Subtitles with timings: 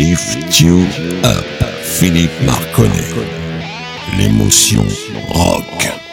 [0.00, 0.86] Lift You
[1.24, 1.44] Up,
[1.82, 3.12] Philippe Marconnet.
[4.16, 4.86] L'émotion
[5.28, 6.09] rock.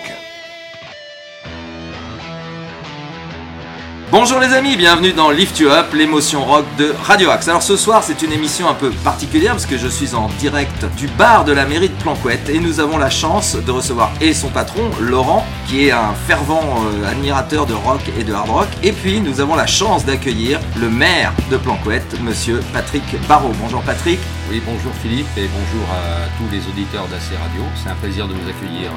[4.20, 7.47] Bonjour les amis, bienvenue dans Lift You Up, l'émotion rock de Radio Axe.
[7.50, 10.86] Alors ce soir c'est une émission un peu particulière parce que je suis en direct
[10.97, 14.33] du bar de la mairie de Planquette et nous avons la chance de recevoir et
[14.33, 18.68] son patron Laurent qui est un fervent euh, admirateur de rock et de hard rock
[18.82, 23.54] et puis nous avons la chance d'accueillir le maire de Planquette, monsieur Patrick Barrault.
[23.61, 24.20] Bonjour Patrick.
[24.50, 27.64] Oui, bonjour Philippe et bonjour à tous les auditeurs d'AC Radio.
[27.75, 28.92] C'est un plaisir de vous accueillir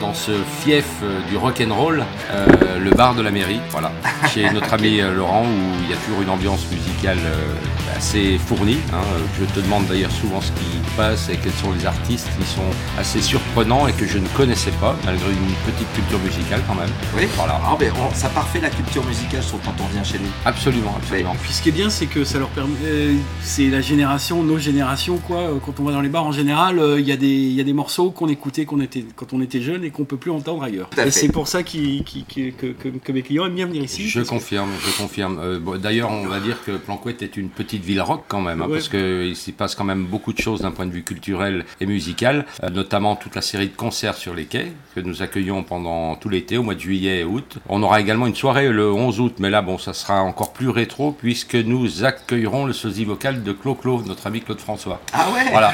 [0.00, 3.92] dans ce fief euh, du rock and roll, euh, le bar de la mairie, voilà,
[4.34, 7.54] chez notre ami euh, Laurent où il y a toujours une ambiance musicale euh,
[7.96, 8.78] assez fournie.
[8.92, 9.00] hein.
[9.40, 12.60] Je te demande d'ailleurs souvent ce qui passe et quels sont les artistes qui sont
[12.98, 16.90] assez surprenants et que je ne connaissais pas malgré une petite culture musicale quand même.
[17.16, 17.22] Oui.
[17.36, 17.60] Voilà.
[17.64, 20.26] Ah, ben, on- ça parfait la culture musicale trouve quand on vient chez lui.
[20.44, 21.34] Absolument, absolument.
[21.42, 22.74] Puis ce qui est bien, c'est que ça leur permet.
[22.84, 25.38] euh, c'est la génération, nos générations, quoi.
[25.38, 27.52] Euh, Quand on va dans les bars, en général, euh, il y, a des- il
[27.52, 30.16] y a des morceaux qu'on écoutait qu'on était, quand on était jeune et qu'on peut
[30.16, 30.88] plus entendre ailleurs.
[31.04, 32.02] Et c'est pour ça que,
[32.50, 34.08] que- que mes clients aiment bien venir ici.
[34.08, 35.38] Je que- confirme, je confirme.
[35.40, 38.60] Euh, bon, D'ailleurs, on va dire que Planquette est une petite ville rock quand même,
[38.60, 38.74] hein, Ouais.
[38.74, 41.86] parce qu'il s'y passe quand même beaucoup de choses d'un point de vue culturel et
[41.86, 46.16] musical, euh, notamment toute la série de concerts sur les quais que nous accueillons pendant
[46.16, 47.58] tout l'été, au mois de juillet et août.
[47.68, 50.68] On aura également une soirée le 11 août, mais là, bon, ça sera encore plus
[50.68, 55.00] rétro puisque nous accueillerons le sosie vocal de Claude Claude, notre ami Claude François.
[55.12, 55.72] Ah ouais Voilà,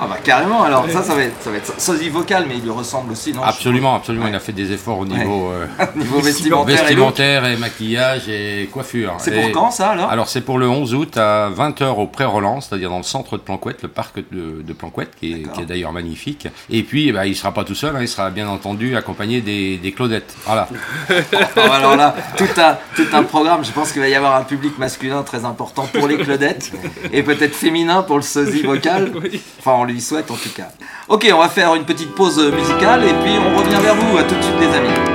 [0.00, 2.62] Ah bah carrément alors ça ça va être, ça va être sosie vocal mais il
[2.62, 3.42] lui ressemble aussi non?
[3.42, 4.24] Absolument, absolument.
[4.26, 4.30] Ouais.
[4.30, 9.14] Il a fait des efforts au niveau euh, Niveau vestimentaire, vestimentaire et maquillage et coiffure.
[9.18, 10.10] C'est Et- pour quand ça alors?
[10.10, 13.42] Alors c'est pour le 11 août à 20h au Pré-Roland, c'est-à-dire dans le centre de
[13.42, 15.52] Planquette, le parc de, de Planquette, qui est, D'accord.
[15.54, 16.48] qui est d'ailleurs magnifique.
[16.70, 19.40] Et puis eh ben, il sera pas tout seul, hein, il sera bien entendu accompagné
[19.40, 20.34] des, des Claudettes.
[20.44, 20.68] Voilà.
[21.56, 23.64] Oh, alors là, tout un, tout un programme.
[23.64, 26.72] Je pense qu'il va y avoir un public masculin très important pour les Claudettes
[27.12, 29.12] et peut-être féminin pour le sosie vocal.
[29.58, 30.68] Enfin, on lui souhaite en tout cas.
[31.08, 34.16] Ok, on va faire une petite pause musicale et puis on revient vers vous.
[34.18, 35.07] À tout de suite, les amis.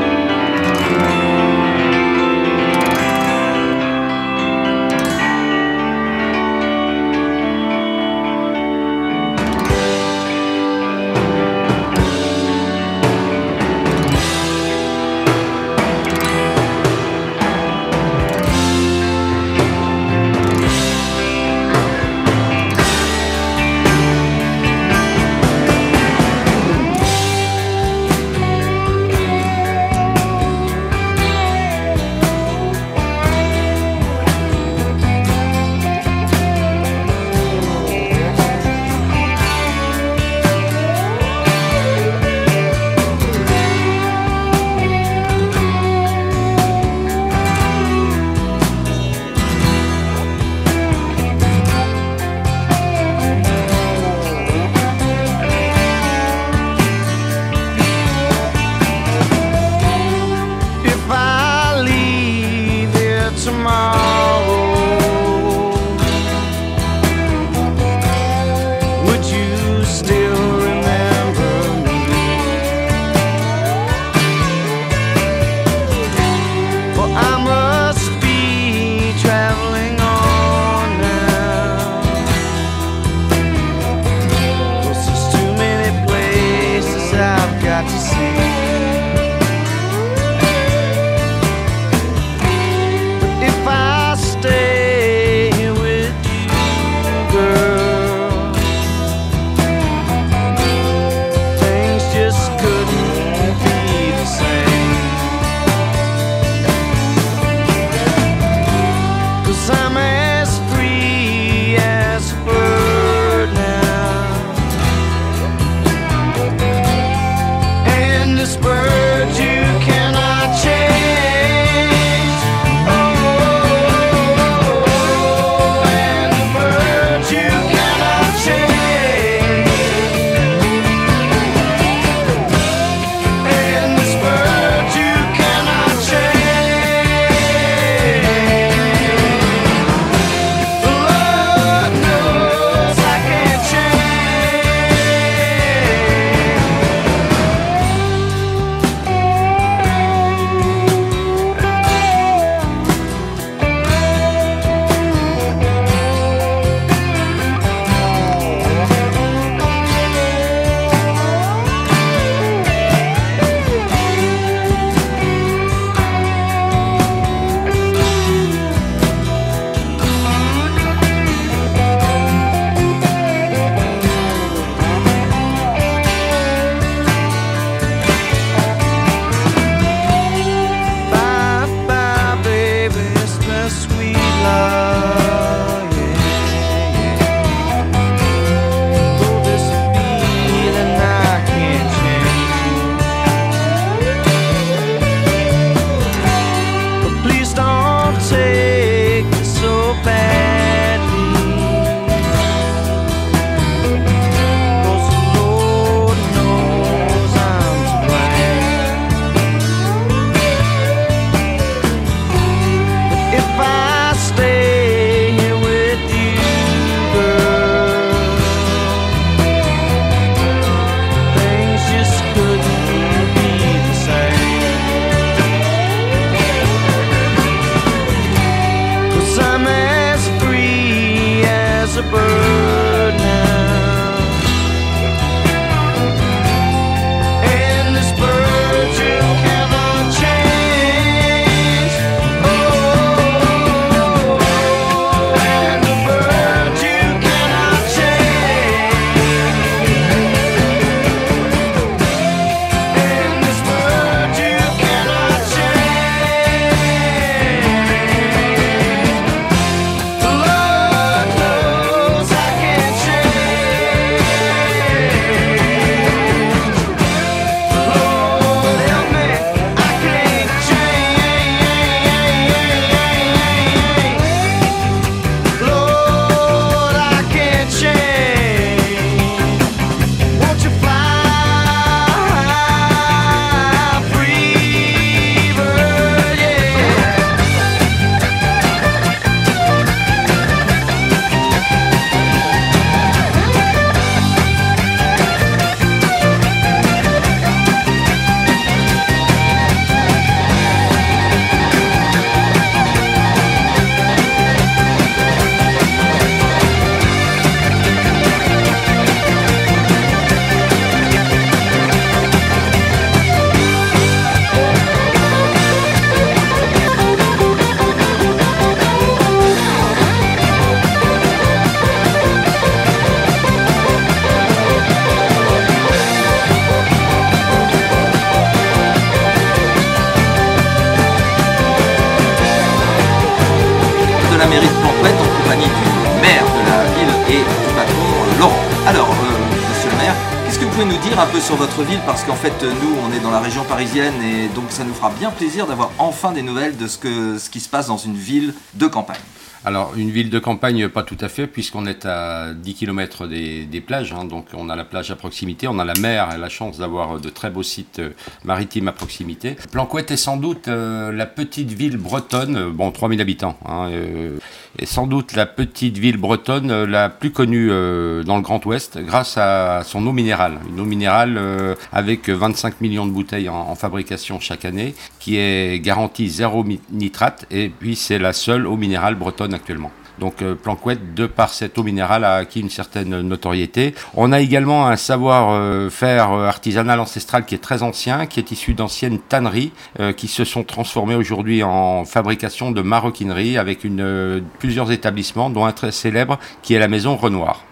[342.06, 345.10] Parce qu'en fait, nous, on est dans la région parisienne et donc ça nous fera
[345.10, 348.54] bien plaisir d'avoir enfin des nouvelles de ce, ce qui se passe dans une ville
[348.74, 349.22] de campagne.
[349.66, 353.82] Alors, une ville de campagne, pas tout à fait, puisqu'on est à 10 km des,
[353.86, 354.12] plages.
[354.12, 356.80] hein, donc, on a la plage à proximité, on a la mer et la chance
[356.80, 358.10] d'avoir de très beaux sites euh,
[358.44, 359.56] maritimes à proximité.
[359.72, 364.38] Planquette est sans doute euh, la petite ville bretonne, euh, bon, 3000 habitants, hein, euh,
[364.80, 368.66] est sans doute la petite ville bretonne euh, la plus connue euh, dans le Grand
[368.66, 370.60] Ouest grâce à son eau minérale.
[370.70, 375.38] Une eau minérale euh, avec 25 millions de bouteilles en, en fabrication chaque année, qui
[375.38, 379.92] est garantie zéro nitrate, et puis c'est la seule eau minérale bretonne actuellement.
[380.20, 383.96] Donc euh, Planquette, de par cette eau minérale, a acquis une certaine notoriété.
[384.14, 388.76] On a également un savoir-faire euh, artisanal ancestral qui est très ancien, qui est issu
[388.76, 394.92] d'anciennes tanneries euh, qui se sont transformées aujourd'hui en fabrication de maroquinerie avec euh, plusieurs
[394.92, 397.64] établissements, dont un très célèbre qui est la maison Renoir.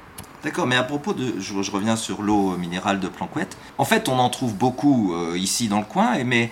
[0.44, 3.56] D'accord, mais à propos de, je, je reviens sur l'eau minérale de Planquette.
[3.78, 6.50] En fait, on en trouve beaucoup euh, ici dans le coin, mais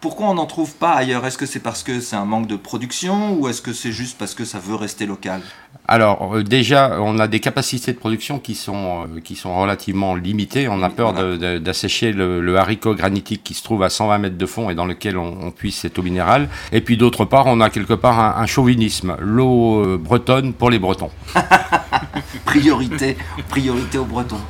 [0.00, 1.26] pourquoi on n'en trouve pas ailleurs?
[1.26, 4.16] Est-ce que c'est parce que c'est un manque de production ou est-ce que c'est juste
[4.18, 5.40] parce que ça veut rester local?
[5.88, 10.14] Alors euh, déjà, on a des capacités de production qui sont euh, qui sont relativement
[10.14, 10.68] limitées.
[10.68, 14.46] On a peur d'assécher le, le haricot granitique qui se trouve à 120 mètres de
[14.46, 16.48] fond et dans lequel on, on puise cette eau minérale.
[16.72, 20.70] Et puis d'autre part, on a quelque part un, un chauvinisme, l'eau euh, bretonne pour
[20.70, 21.10] les Bretons.
[22.44, 23.16] Priorité,
[23.48, 24.40] priorité aux Bretons.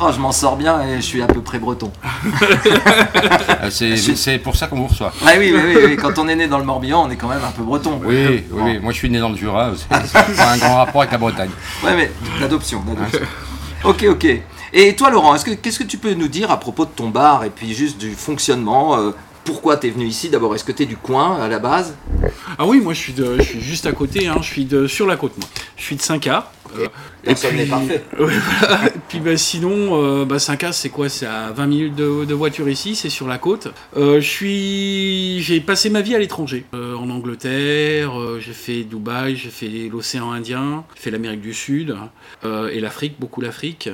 [0.00, 1.90] Oh, je m'en sors bien et je suis à peu près breton.
[3.62, 5.12] Euh, C'est c'est pour ça qu'on vous reçoit.
[5.24, 7.28] Ah oui, oui, oui, oui, quand on est né dans le Morbihan, on est quand
[7.28, 8.00] même un peu breton.
[8.04, 8.64] Oui, oui, Bon.
[8.64, 8.78] oui.
[8.78, 9.72] Moi, je suis né dans le Jura.
[9.88, 10.02] Pas
[10.52, 11.50] un grand rapport avec la Bretagne.
[11.82, 13.20] Ouais, mais d'adoption, d'adoption.
[13.84, 14.26] Ok, ok.
[14.72, 17.08] Et toi, Laurent, est-ce que qu'est-ce que tu peux nous dire à propos de ton
[17.08, 19.12] bar et puis juste du fonctionnement euh,
[19.44, 20.28] Pourquoi t'es venu ici?
[20.30, 21.94] D'abord, est-ce que t'es du coin à la base?
[22.58, 24.86] Ah oui, moi je suis, de, je suis juste à côté, hein, je suis de,
[24.88, 25.46] sur la côte moi.
[25.76, 26.42] Je suis de 5A.
[26.78, 26.86] Euh,
[27.22, 28.02] Personne n'est parfait.
[28.18, 28.86] Ouais, voilà.
[28.86, 31.08] Et puis bah, sinon, euh, bah, 5A c'est quoi?
[31.08, 33.68] C'est à 20 minutes de, de voiture ici, c'est sur la côte.
[33.96, 38.18] Euh, je suis, j'ai passé ma vie à l'étranger, Euh, en Angleterre.
[38.18, 41.94] euh, j'ai fait Dubaï, j'ai fait l'océan Indien, j'ai fait l'Amérique du Sud
[42.44, 43.88] euh, et l'Afrique, beaucoup l'Afrique.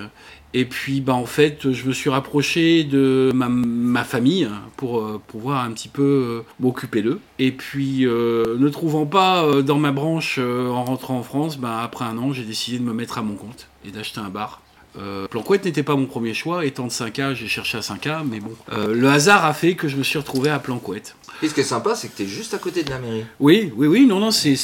[0.53, 5.65] Et puis, bah, en fait, je me suis rapproché de ma, famille pour euh, pouvoir
[5.65, 7.21] un petit peu euh, m'occuper d'eux.
[7.39, 12.05] Et puis, euh, ne trouvant pas dans ma branche en rentrant en France, bah, après
[12.05, 14.61] un an, j'ai décidé de me mettre à mon compte et d'acheter un bar.
[14.99, 18.41] Euh, Planquette n'était pas mon premier choix, étant de 5A, j'ai cherché à 5A, mais
[18.41, 18.51] bon.
[18.73, 21.15] Le hasard a fait que je me suis retrouvé à Planquette.
[21.43, 23.25] Et ce qui est sympa, c'est que t'es juste à côté de la mairie.
[23.39, 24.57] Oui, oui, oui, non, non, c'est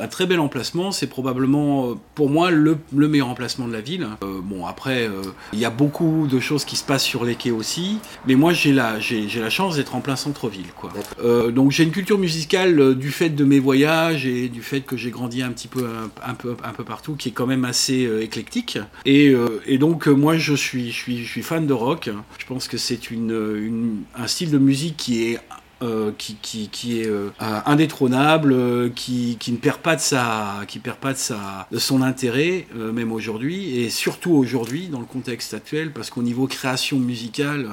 [0.00, 0.92] un très bel emplacement.
[0.92, 4.06] C'est probablement, euh, pour moi, le, le meilleur emplacement de la ville.
[4.22, 5.22] Euh, bon, après, euh,
[5.52, 8.52] il y a beaucoup de choses qui se passent sur les quais aussi, mais moi,
[8.52, 10.92] j'ai la, la chance d'être en plein centre-ville, quoi.
[11.22, 14.96] Euh, donc, j'ai une culture musicale du fait de mes voyages et du fait que
[14.96, 17.64] j'ai grandi un petit peu, un, un peu, un peu partout, qui est quand même
[17.64, 18.78] assez éclectique.
[19.04, 19.34] Et,
[19.66, 22.10] et donc, moi, je suis, je suis, je suis fan de rock.
[22.38, 25.38] Je pense que c'est une, une, un style de musique qui est
[25.82, 31.12] euh, qui, est euh, euh, indétrônable, qui, ne perd pas de sa, qui perd pas
[31.12, 36.10] de sa, de son intérêt, même aujourd'hui, et surtout aujourd'hui dans le contexte actuel, parce
[36.10, 37.68] qu'au niveau création musicale,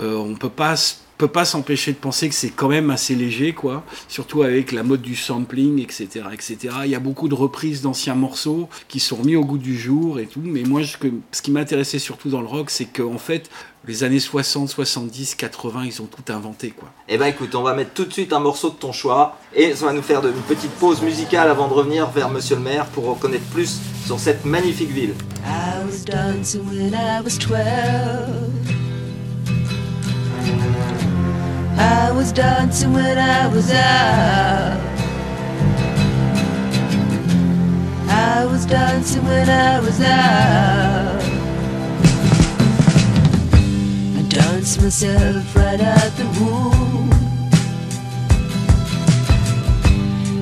[0.00, 3.52] on peut pas s- peut pas s'empêcher de penser que c'est quand même assez léger,
[3.52, 3.84] quoi.
[4.08, 6.56] Surtout avec la mode du sampling, etc., etc.
[6.84, 10.18] Il y a beaucoup de reprises d'anciens morceaux qui sont remis au goût du jour
[10.18, 10.40] et tout.
[10.42, 13.48] Mais moi, je- que- ce qui m'intéressait surtout dans le rock, c'est qu'en fait,
[13.86, 16.88] les années 60, 70, 80, ils ont tout inventé, quoi.
[17.08, 19.74] Eh ben écoute, on va mettre tout de suite un morceau de ton choix et
[19.76, 22.62] ça va nous faire de- une petite pause musicale avant de revenir vers Monsieur le
[22.62, 25.14] maire pour connaître plus sur cette magnifique ville.
[25.46, 28.50] I was dancing when I was twelve.
[31.82, 34.78] I was dancing when I was out.
[38.08, 41.22] I was dancing when I was out.
[44.18, 47.10] I danced myself right out the womb.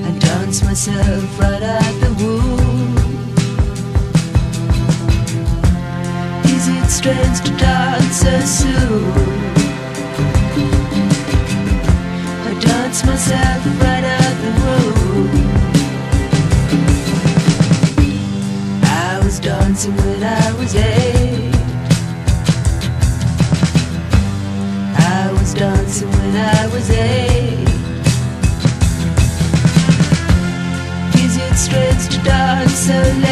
[0.04, 2.96] I danced myself right out the womb.
[6.54, 9.29] Is it strange to dance so soon?
[13.28, 14.50] Right out the.
[18.84, 21.54] I was dancing when I was eight.
[24.96, 27.68] I was dancing when I was eight.
[31.24, 33.29] Is it strange to dance so?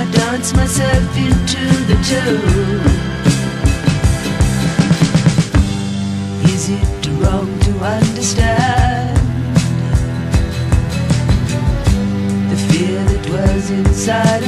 [0.00, 2.80] I dance myself into the tune.
[6.52, 9.16] Is it wrong to understand
[12.50, 13.24] the fear that
[13.70, 14.39] inside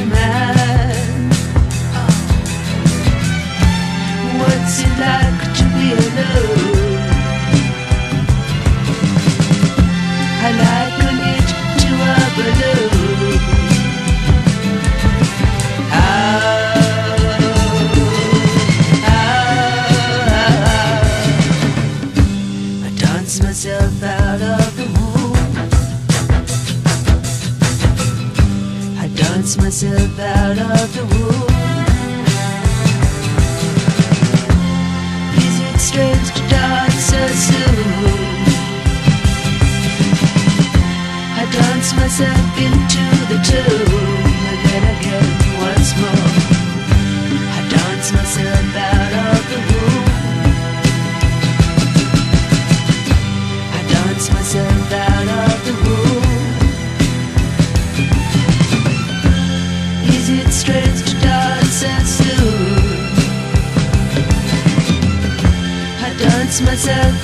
[42.13, 43.89] myself into the tune
[44.53, 46.29] again, again, once more.
[47.57, 50.05] I dance myself out of the womb.
[53.73, 56.23] I dance myself out of the womb.
[60.13, 63.09] Is it strange to dance so soon?
[65.99, 67.22] I dance myself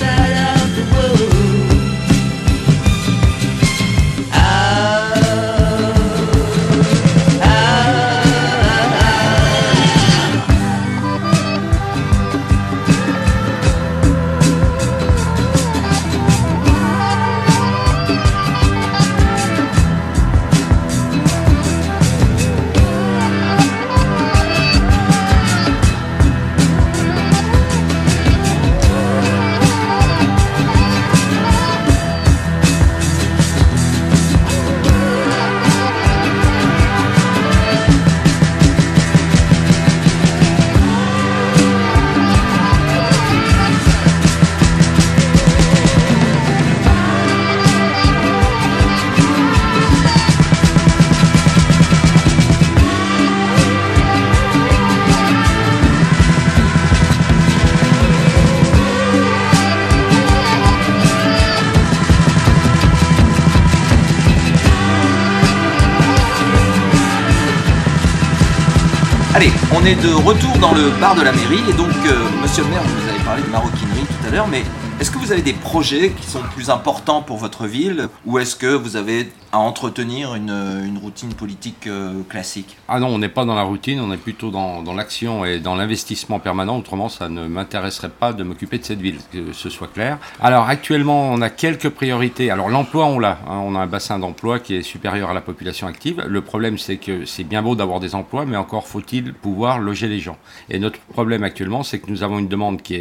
[69.90, 71.62] est de retour dans le bar de la mairie.
[71.68, 74.62] Et donc, euh, monsieur le maire, vous avez parlé de maroquinerie tout à l'heure, mais
[75.00, 78.08] est-ce que vous avez des projets qui sont plus importants pour votre ville?
[78.24, 83.08] Ou est-ce que vous avez à entretenir une, une routine politique euh, classique Ah non,
[83.08, 86.38] on n'est pas dans la routine, on est plutôt dans, dans l'action et dans l'investissement
[86.38, 86.78] permanent.
[86.78, 90.18] Autrement, ça ne m'intéresserait pas de m'occuper de cette ville, que ce soit clair.
[90.40, 92.50] Alors actuellement, on a quelques priorités.
[92.50, 93.40] Alors l'emploi, on l'a.
[93.48, 93.60] hein.
[93.64, 96.24] on a un bassin d'emploi qui est supérieur à la population active.
[96.28, 100.06] Le problème, c'est que c'est bien beau d'avoir des emplois, mais encore faut-il pouvoir loger
[100.06, 100.36] les gens.
[100.68, 102.94] Et notre problème actuellement, c'est que nous avons une demande qui,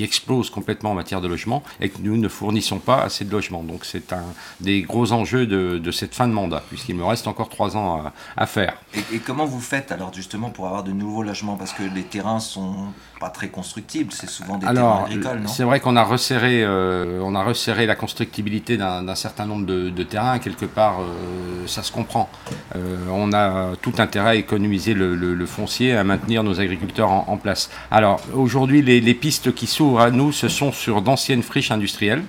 [0.00, 3.62] explose complètement en matière de logement et que nous ne fournissons pas assez de logements.
[3.62, 4.22] Donc c'est un
[4.60, 8.12] des gros enjeux de cette fin de mandat, puisqu'il me reste encore trois ans à,
[8.36, 8.74] à faire.
[8.94, 11.56] et, et comment vous faites alors justement pour avoir de nouveaux logements?
[11.56, 12.74] Parce que les terrains sont
[13.20, 15.48] pas très constructibles, c'est souvent des terrains Alors, agricoles, non?
[15.48, 19.88] c'est vrai qu'on a resserré, euh, on a resserré la constructibilité d'un certain nombre de,
[19.90, 20.38] de terrains.
[20.38, 22.28] Quelque part, euh, ça se comprend.
[22.74, 27.10] Euh, on a tout intérêt à économiser le, le- le foncier, à maintenir nos agriculteurs
[27.10, 27.70] en, en place.
[27.90, 32.22] Alors, aujourd'hui, les, les pistes qui s'ouvrent à nous, ce sont sur d'anciennes friches industrielles.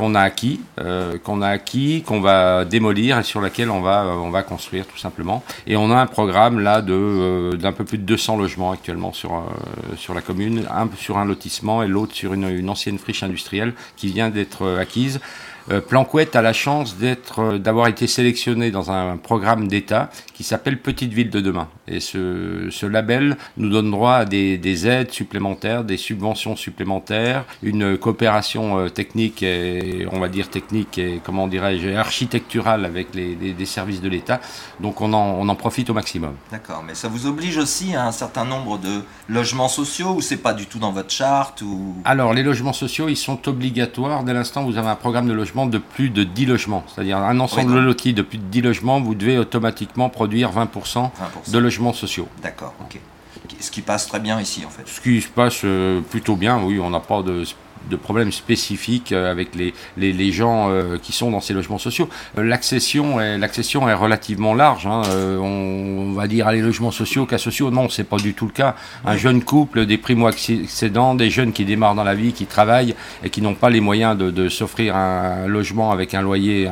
[0.00, 4.04] Qu'on a acquis, euh, qu'on a acquis, qu'on va démolir et sur laquelle on va,
[4.04, 5.44] euh, on va construire tout simplement.
[5.66, 9.12] Et on a un programme là de euh, d'un peu plus de 200 logements actuellement
[9.12, 9.44] sur
[10.14, 14.30] la commune, un sur un lotissement et l'autre sur une, ancienne friche industrielle qui vient
[14.30, 15.20] d'être acquise.
[15.88, 21.12] Planquette a la chance d'être, d'avoir été sélectionné dans un programme d'État qui s'appelle Petite
[21.12, 21.68] Ville de demain.
[21.90, 27.44] Et ce, ce label nous donne droit à des, des aides supplémentaires, des subventions supplémentaires,
[27.62, 33.34] une coopération euh, technique et on va dire technique et comment dirais-je architecturale avec les,
[33.34, 34.40] les- les services de l'État.
[34.80, 36.34] Donc on en, on en profite au maximum.
[36.52, 40.36] D'accord, mais ça vous oblige aussi à un certain nombre de logements sociaux ou c'est
[40.36, 41.96] pas du tout dans votre charte ou...
[42.04, 44.22] Alors, les logements sociaux, ils sont obligatoires.
[44.22, 47.16] Dès l'instant où vous avez un programme de logement de plus de 10 logements, c'est-à-dire
[47.18, 51.50] un ensemble Oui, loti de plus de 10 logements, vous devez automatiquement produire 20% 20%.
[51.52, 52.28] de logements sociaux.
[52.42, 52.98] D'accord, ok.
[53.60, 54.86] Ce qui passe très bien ici en fait.
[54.86, 57.44] Ce qui se passe euh, plutôt bien, oui, on n'a pas de,
[57.88, 61.78] de problèmes spécifiques euh, avec les, les, les gens euh, qui sont dans ces logements
[61.78, 62.08] sociaux.
[62.38, 64.86] Euh, L'accession est, l'accession est relativement large.
[64.86, 65.02] hein.
[65.40, 67.70] On, va dire à les logements sociaux cas sociaux.
[67.70, 68.74] Non, c'est pas du tout le cas.
[69.04, 73.30] Un jeune couple, des primo-accédants, des jeunes qui démarrent dans la vie, qui travaillent et
[73.30, 76.68] qui n'ont pas les moyens de, de s'offrir un logement avec un loyer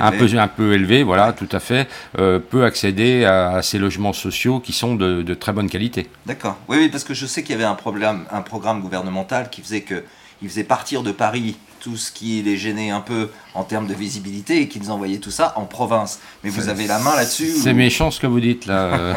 [0.00, 3.78] un peu, un peu élevé, voilà, tout à fait, euh, peut accéder à, à ces
[3.78, 6.08] logements sociaux qui sont de, de très bonne qualité.
[6.26, 6.56] D'accord.
[6.68, 9.62] Oui, oui, parce que je sais qu'il y avait un problème, un programme gouvernemental qui
[9.62, 10.04] faisait que
[10.42, 13.94] il faisait partir de Paris tout ce qui les gênait un peu en termes de
[13.94, 16.18] visibilité et qu'ils envoyaient tout ça en province.
[16.44, 18.78] Mais vous avez la main là-dessus C'est ou- méchant ce que vous dites là.
[18.98, 19.14] Euh,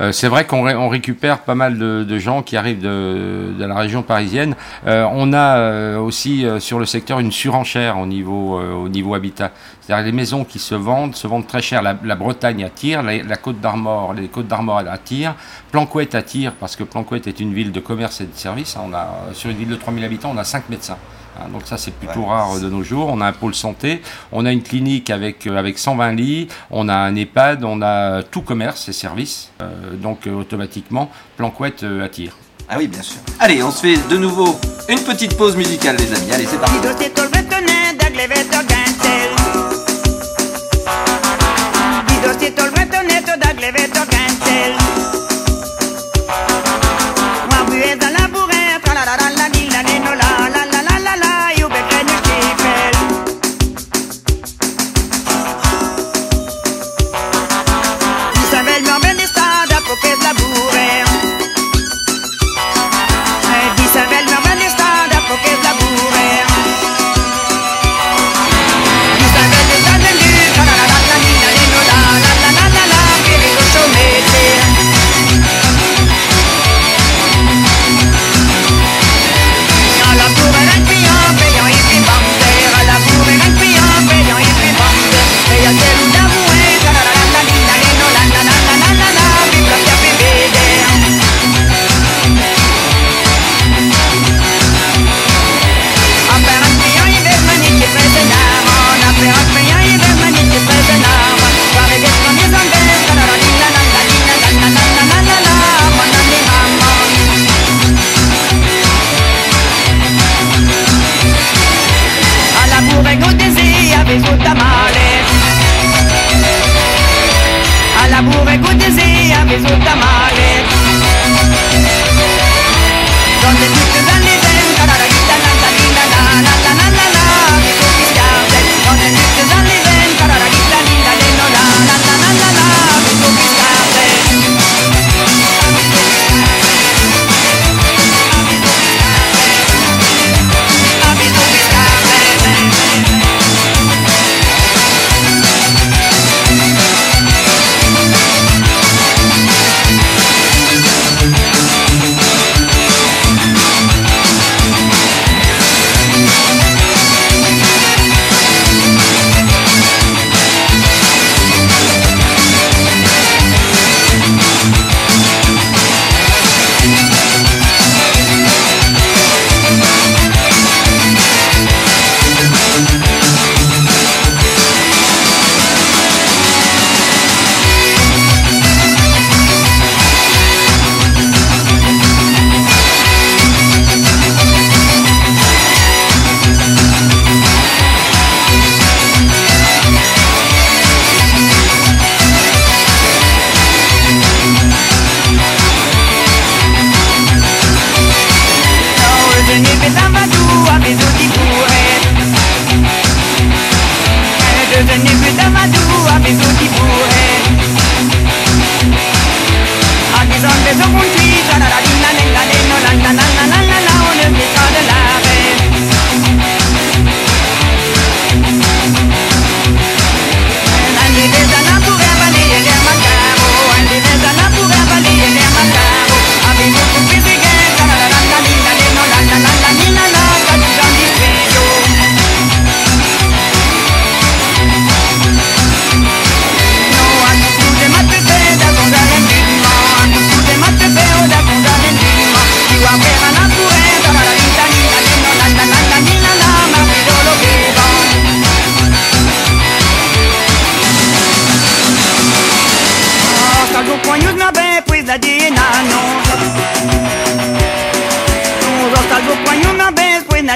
[0.00, 3.54] euh, c'est vrai qu'on ré- on récupère pas mal de, de gens qui arrivent de,
[3.58, 4.54] de la région parisienne.
[4.86, 9.52] Euh, on a aussi sur le secteur une surenchère au niveau, au niveau habitat.
[9.80, 11.82] C'est-à-dire les maisons qui se vendent se vendent très cher.
[11.82, 15.34] La, la Bretagne attire, la, la Côte d'Armor, les Côtes d'Armor attirent,
[15.72, 18.76] Planquette attire parce que Planquette est une ville de commerce et de services.
[18.82, 20.98] On a sur une ville de 3000 habitants, on a 5 médecins.
[21.38, 22.26] Hein, donc ça c'est plutôt Ouais.
[22.28, 23.08] rare de nos jours.
[23.10, 26.88] On a un pôle santé, on a une clinique avec euh, avec 120 lits, on
[26.88, 29.50] a un EHPAD, on a tout commerce et services.
[29.60, 32.32] Euh, donc euh, automatiquement, Planquette euh, attire.
[32.68, 33.18] Ah oui, bien sûr.
[33.38, 36.32] Allez, on se fait de nouveau une petite pause musicale, les amis.
[36.32, 36.76] Allez, c'est parti.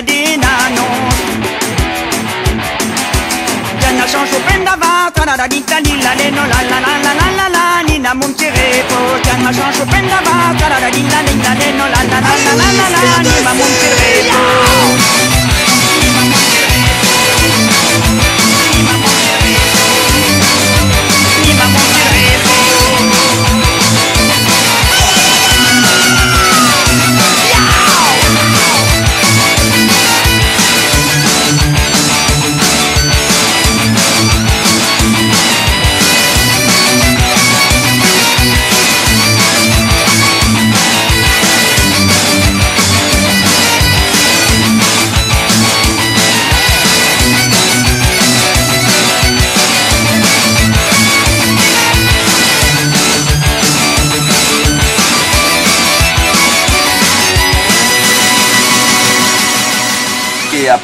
[0.03, 0.85] Dina dina no
[3.81, 7.49] Yana chancho prenda va tarara dita dilla le no la la la la la la
[7.49, 12.35] la Nina monterepo Yana chancho prenda va tarara dilla dilla le no la la la
[12.47, 14.39] la la la la Nina monterepo
[15.21, 15.30] Nina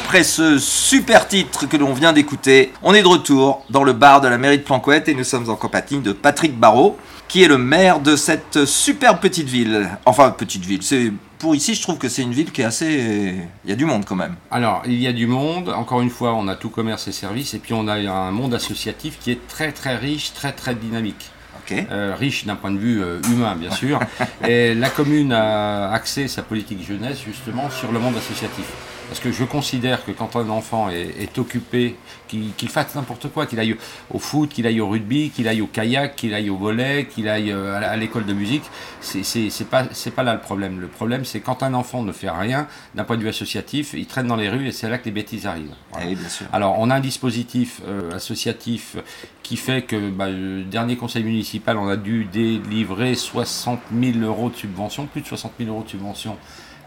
[0.07, 4.21] après ce super titre que l'on vient d'écouter, on est de retour dans le bar
[4.21, 7.49] de la mairie de Planquette et nous sommes en compagnie de Patrick Barrault, qui est
[7.49, 9.89] le maire de cette superbe petite ville.
[10.05, 13.35] Enfin, petite ville, c'est pour ici, je trouve que c'est une ville qui est assez.
[13.65, 14.35] Il y a du monde quand même.
[14.49, 15.67] Alors, il y a du monde.
[15.75, 17.53] Encore une fois, on a tout commerce et services.
[17.53, 21.31] Et puis, on a un monde associatif qui est très, très riche, très, très dynamique.
[21.57, 21.85] Ok.
[21.91, 23.99] Euh, riche d'un point de vue euh, humain, bien sûr.
[24.47, 28.67] et la commune a axé sa politique jeunesse justement sur le monde associatif.
[29.07, 31.95] Parce que je considère que quand un enfant est, est occupé,
[32.27, 33.75] qu'il fasse n'importe quoi, qu'il aille
[34.11, 37.27] au foot, qu'il aille au rugby, qu'il aille au kayak, qu'il aille au volet, qu'il
[37.29, 38.63] aille euh, à l'école de musique,
[39.01, 39.83] c'est pas,
[40.15, 40.79] pas là le problème.
[40.79, 44.05] Le problème, c'est quand un enfant ne fait rien, d'un point de vue associatif, il
[44.05, 45.75] traîne dans les rues et c'est là que les bêtises arrivent.
[45.91, 46.05] Voilà.
[46.07, 46.45] Eh oui, bien sûr.
[46.51, 48.97] Alors, on a un dispositif euh, associatif
[49.43, 54.49] qui fait que bah, le dernier conseil municipal, on a dû délivrer 60 000 euros
[54.49, 56.37] de subventions, plus de 60 000 euros de subventions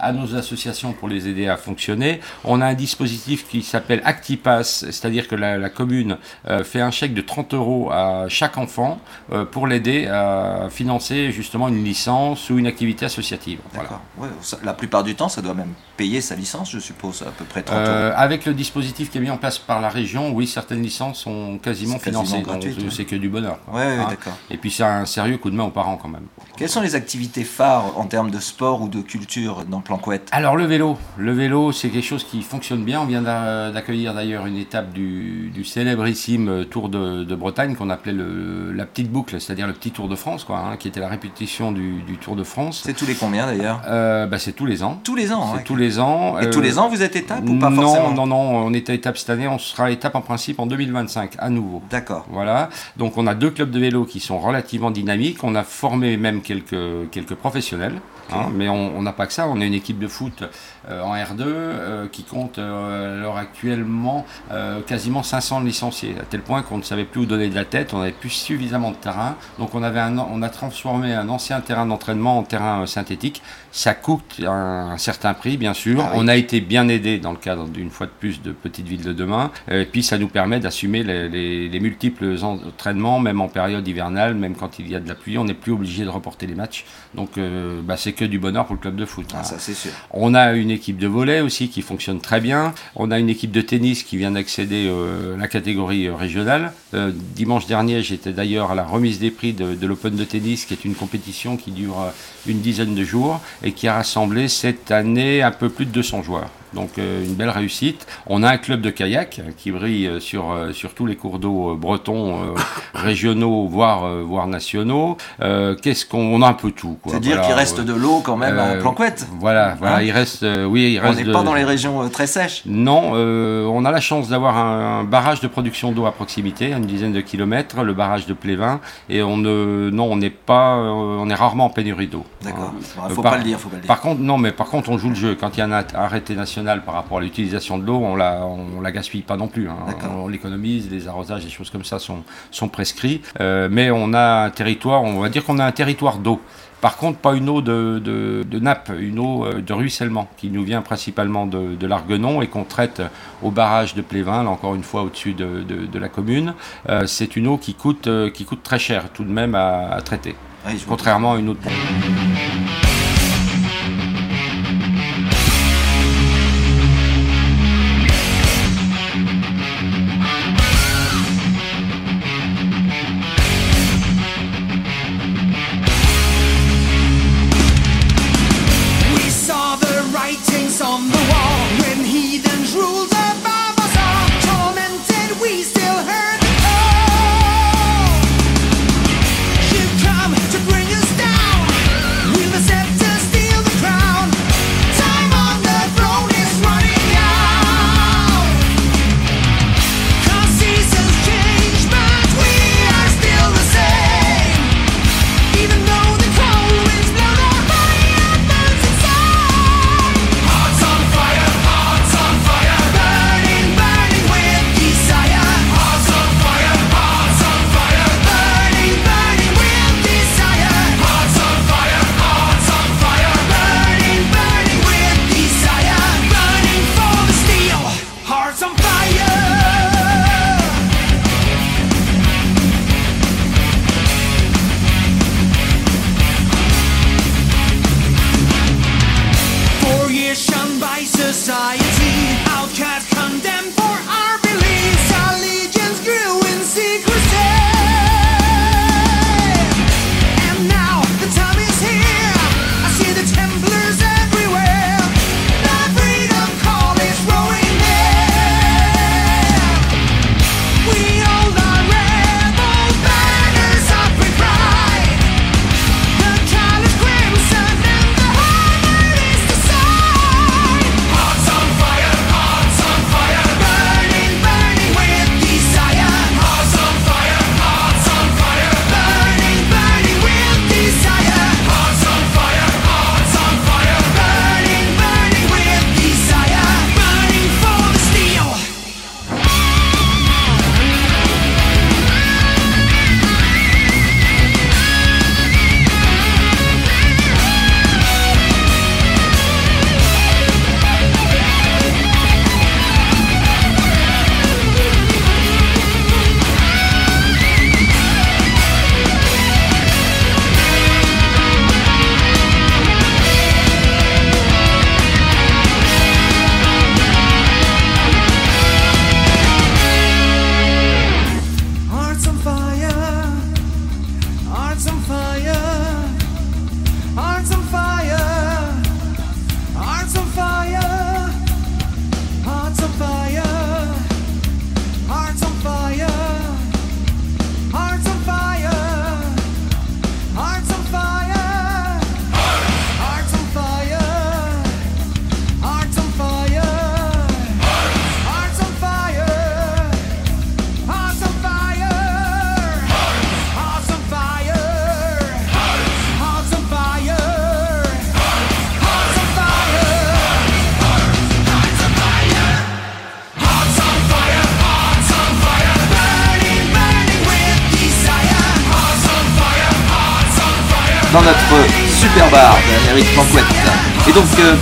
[0.00, 2.20] à nos associations pour les aider à fonctionner.
[2.44, 6.90] On a un dispositif qui s'appelle ActiPass, c'est-à-dire que la, la commune euh, fait un
[6.90, 9.00] chèque de 30 euros à chaque enfant
[9.32, 13.58] euh, pour l'aider à financer justement une licence ou une activité associative.
[13.72, 13.88] Voilà.
[13.88, 14.02] D'accord.
[14.18, 17.30] Ouais, ça- la plupart du temps, ça doit même payer sa licence, je suppose, à
[17.30, 17.86] peu près 30 euros.
[17.88, 21.18] Euh, avec le dispositif qui est mis en place par la région, oui, certaines licences
[21.20, 22.36] sont quasiment financées.
[22.36, 22.84] Donc gratuit, ouais.
[22.90, 23.58] c'est que du bonheur.
[23.72, 24.06] Ouais, ouais, Hein.
[24.08, 24.32] d'accord.
[24.50, 26.26] Et puis c'est un sérieux coup de main aux parents quand même.
[26.56, 30.56] Quelles sont les activités phares en termes de sport ou de culture dans Planquette Alors
[30.56, 33.00] le vélo, le vélo c'est quelque chose qui fonctionne bien.
[33.00, 37.90] On vient d'a- d'accueillir d'ailleurs une étape du, du célébrissime Tour de, de Bretagne qu'on
[37.90, 41.00] appelait le- la petite boucle, c'est-à-dire le petit Tour de France, quoi, hein, qui était
[41.00, 42.82] la répétition du, du Tour de France.
[42.84, 43.82] C'est tous les combien d'ailleurs?
[43.88, 45.00] Euh, bah, c'est tous les ans.
[45.02, 45.48] Tous les ans.
[45.52, 45.64] C'est ouais.
[45.64, 46.38] tous les ans.
[46.40, 48.12] Et Euh, tous les ans, vous êtes étape ou pas non, forcément?
[48.12, 51.50] non, non, on était étape cette année, on sera étape en principe en 2025 à
[51.50, 51.82] nouveau.
[51.90, 52.26] D'accord.
[52.30, 55.42] Voilà, donc on a deux clubs de vélo qui sont relativement dynamiques.
[55.42, 57.94] On a formé même quelques, quelques professionnels,
[58.32, 59.46] hein, mais on on n'a pas que ça.
[59.48, 60.44] On a une équipe de foot
[60.88, 66.40] en R2 euh, qui compte euh, à l'heure actuellement euh, quasiment 500 licenciés, à tel
[66.40, 67.92] point qu'on ne savait plus où donner de la tête.
[67.94, 71.60] On n'avait plus suffisamment de terrain, donc on avait un, on a transformé un ancien
[71.60, 73.42] terrain d'entraînement en terrain euh, synthétique.
[73.72, 76.00] Ça coûte un, un certain prix, bien sûr.
[76.02, 76.18] Ah oui.
[76.22, 79.04] On a été bien aidé dans le cadre d'une fois de plus de Petite Ville
[79.04, 79.50] de demain.
[79.70, 83.86] Euh, Et puis ça nous permet d'assumer les, les- les multiples entraînements, même en période
[83.86, 86.46] hivernale, même quand il y a de la pluie, on n'est plus obligé de reporter
[86.46, 86.84] les matchs.
[87.14, 89.26] Donc euh, bah, c'est que du bonheur pour le club de foot.
[89.28, 89.44] Ah, Voilà.
[89.48, 89.92] ça c'est sûr.
[90.10, 92.72] On a une équipe de volley aussi qui fonctionne très bien.
[92.96, 96.72] On a une équipe de tennis qui vient d'accéder euh, à la catégorie euh, régionale.
[96.94, 100.64] Euh, dimanche dernier, j'étais d'ailleurs à la remise des prix de, de l'Open de tennis,
[100.64, 102.10] qui est une compétition qui dure euh,
[102.46, 106.22] une dizaine de jours et qui a rassemblé cette année un peu plus de 200
[106.22, 106.50] joueurs.
[106.72, 108.06] Donc euh, une belle réussite.
[108.28, 111.16] On a un club de kayak euh, qui brille euh, sur, euh, sur tous les
[111.16, 112.54] cours d'eau euh, bretons, euh,
[112.94, 115.16] régionaux, voire, euh, voire nationaux.
[115.42, 116.96] Euh, Qu'est-ce qu'on on a un peu tout.
[117.02, 117.14] quoi.
[117.14, 119.26] C'est dire Voilà, qu'il reste euh, de l'eau quand même euh, en Planquette.
[119.40, 122.02] Voilà, voilà, Hein il reste, euh, oui, il On n'est de- pas dans les régions
[122.02, 122.62] euh, très sèches.
[122.66, 126.72] Non, euh, on a la chance d'avoir un, un barrage de production d'eau à proximité,
[126.72, 130.30] à une dizaine de kilomètres, le barrage de Plévin, et on ne, non, on n'est
[130.30, 132.24] pas, on est rarement en pénurie d'eau.
[132.42, 132.72] D'accord.
[132.74, 133.06] Hein.
[133.08, 133.88] Il faut par- pas le dire, faut pas le dire.
[133.88, 135.36] Par contre, non, mais par contre, on joue le jeu.
[135.38, 138.44] Quand il y a un arrêté national par rapport à l'utilisation de l'eau, on la,
[138.44, 139.68] on la gaspille pas non plus.
[139.68, 139.74] hein.
[140.16, 142.18] On l'économise, les arrosages, des choses comme ça sont,
[142.50, 143.20] sont prescrits.
[143.40, 146.40] Euh, mais on a un territoire, on va dire qu'on a un territoire d'eau.
[146.80, 150.48] Par contre, pas une eau de, de, de nappe, une eau euh, de ruissellement qui
[150.48, 153.02] nous vient principalement de, de l'Arguenon et qu'on traite
[153.42, 156.54] au barrage de Plévin, là encore une fois au-dessus de, la commune.
[156.88, 159.90] Euh, c'est une eau qui coûte, euh, qui coûte très cher tout de même à,
[159.90, 160.72] à traiter, vois.
[160.88, 162.89] contrairement à une eau de pompe.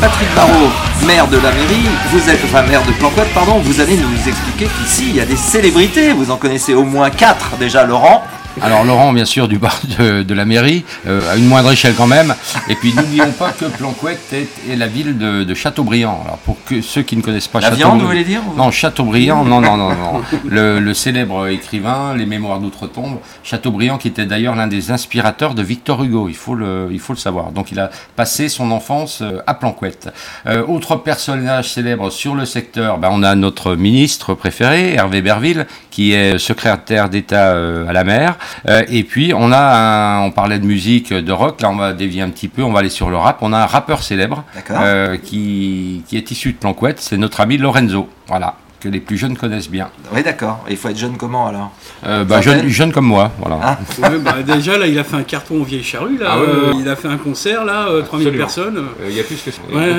[0.01, 0.71] Patrick Barrault,
[1.07, 4.67] maire de la mairie, vous êtes, enfin maire de Planquette, pardon, vous allez nous expliquer
[4.67, 6.13] qu'ici il y a des célébrités.
[6.13, 8.25] Vous en connaissez au moins quatre déjà, Laurent.
[8.61, 12.09] Alors Laurent, bien sûr, du bar de, la mairie, euh, à une moindre échelle quand
[12.09, 12.35] même.
[12.69, 14.35] Et puis n'oublions pas que Planquette
[14.69, 16.25] est, la ville de, Châteaubriand.
[16.69, 19.77] Que ceux qui ne connaissent pas La viande, vous voulez dire Non, Chateaubriand, non, non,
[19.77, 20.23] non, non.
[20.49, 25.63] Le, le célèbre écrivain, Les Mémoires d'outre-tombe, Chateaubriand, qui était d'ailleurs l'un des inspirateurs de
[25.63, 27.53] Victor Hugo, il faut le, il faut le savoir.
[27.53, 30.13] Donc il a passé son enfance euh, à Planquette.
[30.47, 35.67] Euh, autre personnage célèbre sur le secteur, ben, on a notre ministre préféré, Hervé Berville,
[35.91, 38.37] qui est secrétaire d'État euh, à la mer.
[38.69, 41.93] Euh, et puis on a, un- on parlait de musique, de rock, là on va
[41.93, 43.39] dévier un petit peu, on va aller sur le rap.
[43.41, 44.45] On a un rappeur célèbre
[44.83, 49.17] euh, qui, qui est issu de Planquette, c'est notre ami Lorenzo, voilà, que les plus
[49.17, 49.89] jeunes connaissent bien.
[50.15, 50.65] Oui, d'accord.
[50.71, 51.71] Il faut être jeune comment alors
[52.07, 53.59] Euh, bah, jeune, jeune comme moi, voilà.
[53.63, 53.79] Ah.
[54.11, 56.19] Ouais, bah, déjà, là, il a fait un carton aux vieilles charrues.
[56.19, 56.77] Là, Ah ouais, ouais, Euh, ouais.
[56.81, 58.45] il a fait un concert, là, euh, 3000 Absolument.
[58.45, 58.85] personnes.
[59.09, 59.61] Il y a plus que ça.
[59.73, 59.93] Ouais,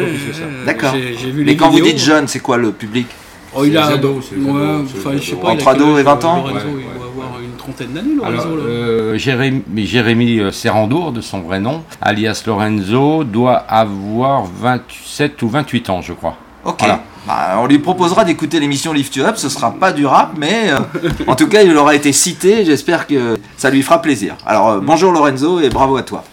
[0.66, 0.94] D'accord.
[0.94, 3.08] Mais les quand vous dites jeune, c'est quoi le public
[3.56, 3.88] Oh, il a.
[3.88, 5.48] ados, enfin, je sais pas.
[5.50, 8.32] Entre ados et âge, 20 ans Lorenzo, Ouais, il doit avoir une trentaine d'années, Alors,
[8.32, 8.56] Lorenzo.
[8.58, 8.64] là.
[8.64, 15.50] euh, Jérémy, Jérémy euh, Serrandour, de son vrai nom, alias Lorenzo, doit avoir 27 ou
[15.50, 16.38] 28 ans, je crois.
[16.66, 16.80] Ok.
[16.80, 17.02] Voilà.
[17.28, 19.38] Bah, on lui proposera d'écouter l'émission Lift You Up.
[19.38, 22.66] Ce sera pas du rap, mais euh, en tout cas, il aura été cité.
[22.66, 24.36] J'espère que ça lui fera plaisir.
[24.46, 26.24] Alors, euh, bonjour Lorenzo et bravo à toi.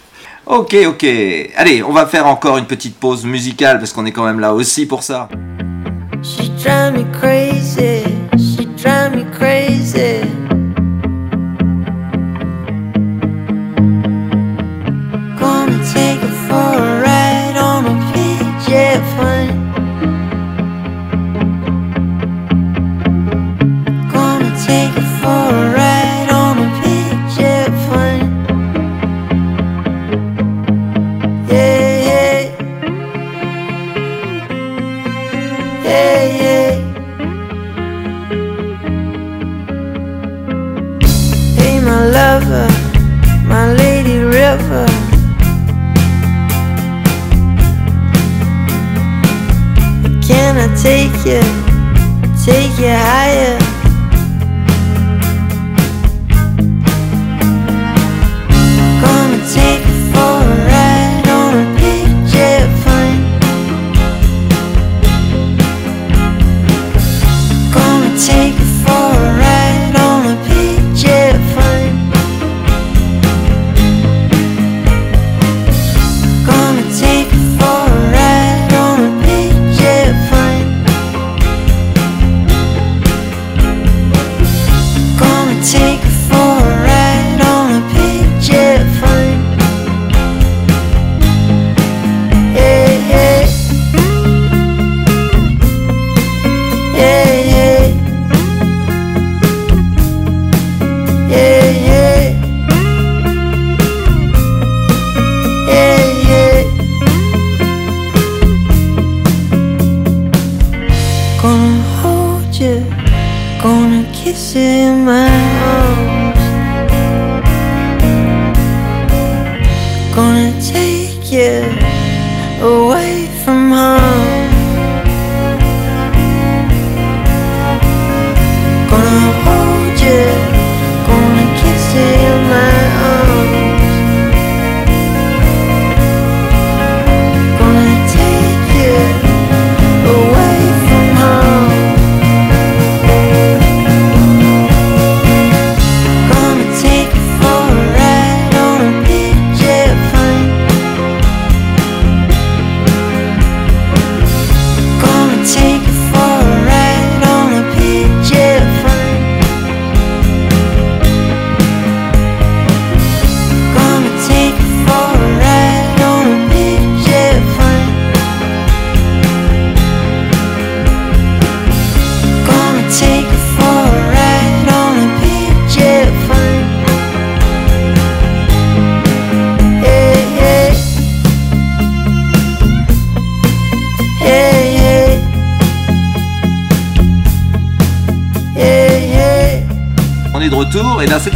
[0.45, 1.05] Ok, ok.
[1.57, 4.53] Allez, on va faire encore une petite pause musicale parce qu'on est quand même là
[4.53, 5.27] aussi pour ça.
[6.23, 8.03] She drive me crazy.
[8.37, 10.46] She drive me crazy.
[44.57, 44.85] River.
[50.21, 51.41] Can I take you,
[52.43, 53.66] take you higher?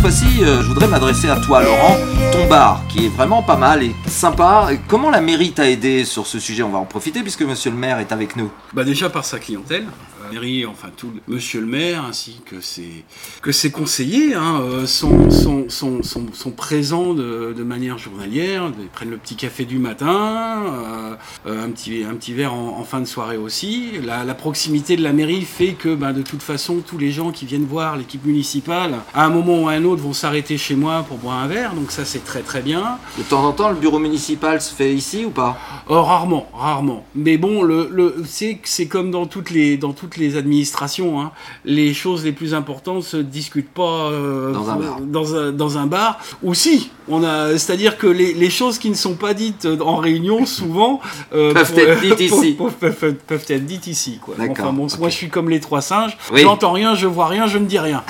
[0.02, 1.96] Fois-ci, euh, je voudrais m'adresser à toi, Laurent.
[2.32, 4.70] Ton bar, qui est vraiment pas mal et sympa.
[4.88, 6.64] Comment la mairie t'a aidé sur ce sujet?
[6.64, 8.52] On va en profiter puisque monsieur le maire est avec nous.
[8.74, 9.86] Bah déjà par sa clientèle,
[10.32, 13.04] mairie, enfin tout monsieur le maire ainsi que ses,
[13.42, 18.72] que ses conseillers hein, euh, sont, sont, sont, sont, sont présents de, de manière journalière,
[18.80, 21.16] ils prennent le petit café du matin, euh,
[21.48, 23.92] euh, un, petit, un petit verre en, en fin de soirée aussi.
[24.04, 27.32] La, la proximité de la mairie fait que bah, de toute façon tous les gens
[27.32, 30.76] qui viennent voir l'équipe municipale à un moment ou à un autre vont s'arrêter chez
[30.76, 32.98] moi pour boire un verre, donc ça c'est très très bien.
[33.18, 35.58] De temps en temps, le bureau municipal se fait ici ou pas?
[35.88, 37.06] Oh, rarement, rarement.
[37.16, 41.22] Mais bon, le, le, c'est, c'est comme dans toutes les, dans toutes les administrations.
[41.22, 41.32] hein.
[41.66, 45.00] Les choses les plus importantes se discutent pas euh, Dans un bar.
[45.02, 46.20] Dans un, dans un bar.
[46.44, 49.98] Ou si, on a, c'est-à-dire que les, les choses qui ne sont pas dites en
[49.98, 51.00] réunion, souvent,
[51.34, 52.54] euh, Peuvent être dites ici.
[52.54, 54.20] peuvent, peuvent- peuvent être dites ici.
[54.22, 54.36] Quoi.
[54.38, 54.88] D'accord, Enfin, bon.
[55.00, 56.18] Moi, je suis comme les trois singes.
[56.32, 56.42] Oui.
[56.42, 58.04] J'entends rien, je vois rien, je ne dis rien.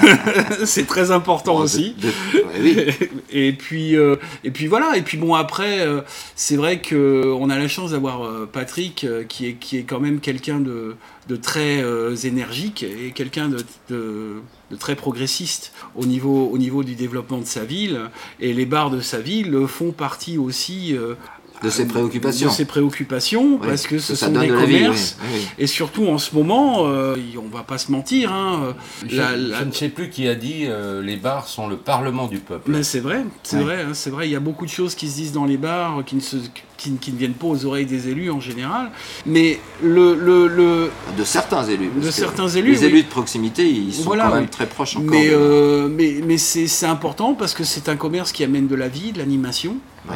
[0.64, 1.94] c'est très important Bon, aussi.
[1.98, 2.06] de-
[2.38, 3.08] de- ouais, oui.
[3.30, 6.00] et puis euh, et puis voilà et puis bon après euh,
[6.34, 9.82] c'est vrai que on a la chance d'avoir euh, Patrick euh, qui est qui est
[9.82, 10.96] quand même quelqu'un de
[11.28, 13.50] de très euh, énergique et quelqu'un
[13.88, 14.42] de,
[14.78, 18.10] très progressiste au niveau au niveau du développement de sa ville.
[18.40, 21.14] Et les bars de sa ville font partie aussi euh,
[21.62, 22.48] De ses préoccupations.
[22.48, 25.28] de ses préoccupations Oui, parce que ce ça sont des de la vie, commerces oui,
[25.40, 25.46] oui.
[25.58, 28.74] et surtout en ce moment euh, on va pas se mentir hein,
[29.08, 31.76] Je, la- la- je ne sais plus qui a dit euh, les bars sont le
[31.76, 32.70] parlement du peuple.
[32.70, 34.28] Mais c'est vrai, c'est vrai, hein, c'est vrai.
[34.28, 36.36] Il y a beaucoup de choses qui se disent dans les bars qui ne, se,
[36.76, 38.90] qui, qui ne viennent pas aux oreilles des élus en général.
[39.26, 41.90] Mais le, le, le De certains élus.
[42.00, 42.84] De certains élus, Les oui.
[42.86, 44.48] élus de proximité, ils sont Voilà, quand même oui.
[44.50, 45.10] très proches encore.
[45.10, 48.76] mais, euh, mais, mais c'est c'est important parce que c'est un commerce qui amène de
[48.76, 49.76] la vie, de l'animation,
[50.10, 50.14] euh,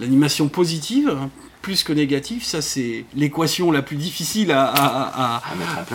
[0.00, 1.16] l'animation positive.
[1.60, 5.42] Plus que négative, ça c'est l'équation la plus difficile à, à- à-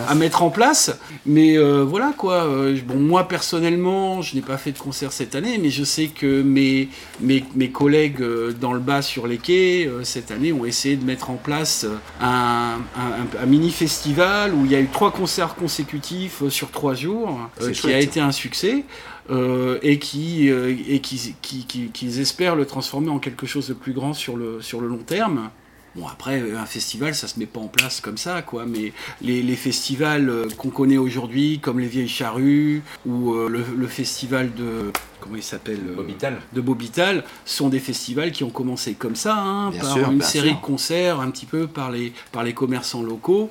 [0.06, 0.96] à- à mettre en place.
[1.24, 2.44] Mais euh, voilà quoi.
[2.44, 6.08] euh, bon, moi personnellement, je n'ai pas fait de concert cette année, mais je sais
[6.08, 6.90] que mes,
[7.20, 11.04] mes, mes collègues euh, dans le bas sur les quais cette année ont essayé de
[11.04, 11.86] mettre en place
[12.20, 16.94] un, un- un mini festival où il y a eu trois concerts consécutifs sur trois
[16.94, 18.84] jours, euh, qui chouette, a été un succès.
[19.30, 23.74] Euh, et qui euh, et qui, qui, qui- espèrent le transformer en quelque chose de
[23.74, 25.50] plus grand sur le sur le long terme.
[25.96, 28.92] Bon après euh, un festival ça se met pas en place comme ça quoi mais
[29.22, 34.90] les, les festivals qu'on connaît aujourd'hui comme les vieilles charrues ou le festival de
[35.24, 36.40] comment il s'appelle euh, Bobital.
[36.52, 40.48] de Bobital sont des festivals qui ont commencé comme ça hein, par sûr, une série
[40.50, 40.56] sûr.
[40.58, 43.48] de concerts un petit peu par les par les commerçants locaux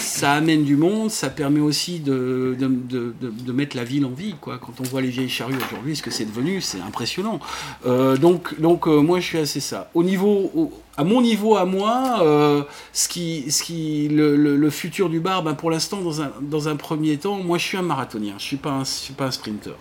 [0.00, 4.04] ça amène du monde ça permet aussi de, de, de, de- de mettre la ville
[4.04, 6.80] en vie quoi quand on voit les vieilles charrues aujourd'hui ce que c'est devenu c'est
[6.80, 7.38] impressionnant
[7.86, 9.90] euh, donc, donc euh, moi je suis assez ça.
[9.94, 12.62] Au niveau, au- à mon niveau à moi, euh,
[12.92, 16.30] ce qui, ce qui, le, le- le futur du bar, ben, pour l'instant dans un,
[16.42, 19.14] dans un premier temps, moi je suis un marathonien, je suis pas un, je suis
[19.14, 19.72] pas un sprinter.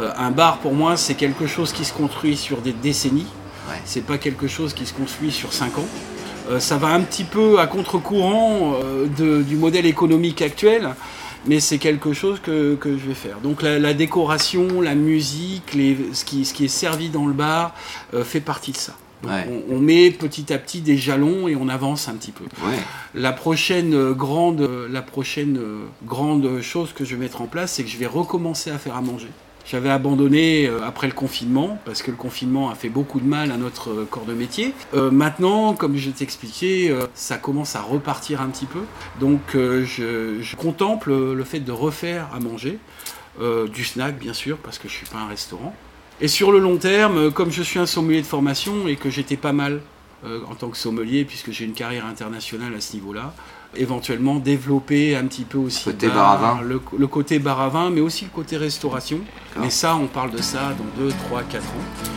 [0.00, 3.26] Euh, un bar pour moi c'est quelque chose qui se construit sur des décennies.
[3.68, 3.80] Ouais.
[3.86, 5.86] C'est pas quelque chose qui se construit sur 5 ans.
[6.50, 9.06] Euh, ça va un petit peu à contre-courant euh,
[9.42, 10.90] du modèle économique actuel,
[11.46, 13.38] mais c'est quelque chose que, que je vais faire.
[13.42, 17.32] Donc la, la décoration, la musique, les, ce, qui, ce qui est servi dans le
[17.32, 17.74] bar
[18.12, 18.92] euh, fait partie de ça.
[19.22, 19.62] Donc, Ouais.
[19.70, 22.44] on, on met petit à petit des jalons et on avance un petit peu.
[22.62, 22.76] Ouais.
[23.14, 25.58] La prochaine grande, la prochaine
[26.04, 28.96] grande chose que je vais mettre en place, c'est que je vais recommencer à faire
[28.96, 29.30] à manger.
[29.66, 33.50] J'avais abandonné euh, après le confinement parce que le confinement a fait beaucoup de mal
[33.50, 34.74] à notre euh, corps de métier.
[34.92, 38.82] Euh, maintenant, comme je t'expliquais, ça commence à repartir un petit peu.
[39.20, 42.78] Donc, je, je contemple le fait de refaire à manger,
[43.40, 45.74] du snack bien sûr parce que je suis pas un restaurant.
[46.20, 49.36] Et sur le long terme, comme je suis un sommelier de formation et que j'étais
[49.36, 49.80] pas mal
[50.24, 53.34] en tant que sommelier, puisque j'ai une carrière internationale à ce niveau-là,
[53.76, 56.60] éventuellement développer un petit peu aussi Côté vin.
[56.62, 59.18] le, le côté bar à vin, mais aussi le côté restauration.
[59.60, 61.66] Mais ça, on parle de ça dans 2, 3, 4 ans.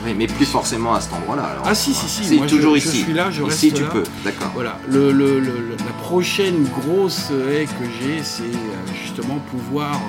[0.06, 1.56] Oui, mais plus forcément à cet endroit-là.
[1.66, 2.98] Ah si, si, si, C'est je- toujours je ici.
[3.04, 3.90] suis là, je ici, reste tu là.
[3.90, 4.04] peux.
[4.24, 4.52] D'accord.
[4.56, 10.00] Voilà, le, le- la prochaine grosse haie que j'ai, c'est euh, justement pouvoir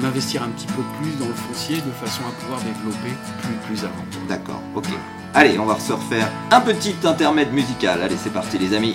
[0.00, 3.10] m'investir un petit peu plus dans le foncier de façon à pouvoir développer
[3.42, 4.04] plus, plus avant.
[4.28, 4.60] D'accord.
[4.74, 4.86] Ok.
[5.32, 8.02] Allez, on va se refaire un petit intermède musical.
[8.02, 8.94] Allez, c'est parti, les amis.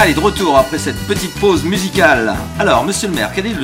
[0.00, 2.32] Allez, de retour après cette petite pause musicale.
[2.60, 3.56] Alors, monsieur le maire, quel est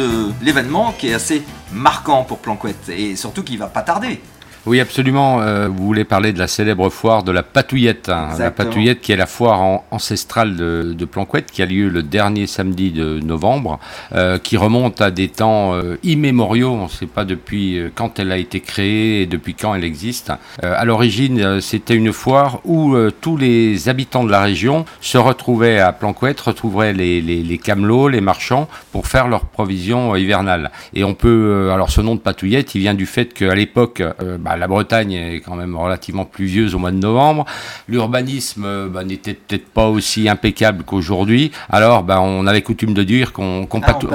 [0.43, 4.21] l'événement qui est assez marquant pour Planquette et surtout qui va pas tarder
[4.67, 5.43] Oui, absolument.
[5.43, 8.09] euh, vous voulez parler de la célèbre foire de la Patouillette.
[8.09, 8.29] hein.
[8.39, 8.51] La.
[8.51, 12.47] Patouillette qui est la foire en- ancestrale de, de Planquette qui a lieu le dernier
[12.47, 13.79] samedi de novembre,
[14.15, 16.71] euh, qui remonte à des temps euh, immémoriaux.
[16.73, 20.33] On ne sait pas depuis quand elle a été créée et depuis quand elle existe.
[20.63, 25.93] À l'origine, c'était une foire où tous les habitants de la région se retrouvaient à
[25.93, 30.71] Planquette, retrouvaient les, les, les camelots, les marchands pour faire leurs provisions hivernales.
[30.95, 34.39] Et on peut, alors ce nom de Patouillette, il vient du fait qu'à l'époque, euh,
[34.55, 37.45] bah, la Bretagne est quand même relativement pluvieuse au mois de novembre.
[37.89, 41.51] L'urbanisme euh, bah, n'était peut-être pas aussi impeccable qu'aujourd'hui.
[41.71, 44.09] Alors, bah, on avait coutume de dire qu'on Ah, patou-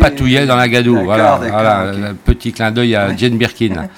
[0.00, 0.46] patouillait.
[0.46, 1.02] dans la gadoue.
[1.04, 1.40] Voilà.
[1.40, 3.88] Un petit clin d'œil à Jane Birkin.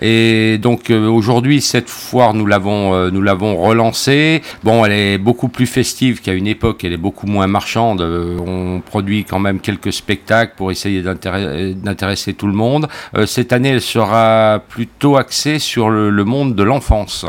[0.00, 4.42] Et donc euh, aujourd'hui cette foire nous l'avons euh, nous l'avons relancée.
[4.62, 6.84] Bon, elle est beaucoup plus festive qu'à une époque.
[6.84, 8.00] Elle est beaucoup moins marchande.
[8.00, 12.88] Euh, on produit quand même quelques spectacles pour essayer d'intéresser tout le monde.
[13.16, 17.26] Euh, cette année, elle sera plutôt axée sur le, le monde de l'enfance,